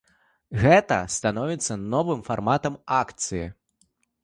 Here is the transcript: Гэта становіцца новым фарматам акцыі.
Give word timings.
Гэта 0.61 0.97
становіцца 1.17 1.77
новым 1.93 2.25
фарматам 2.31 2.81
акцыі. 3.03 3.47